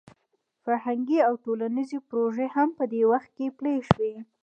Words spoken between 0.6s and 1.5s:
فرهنګي او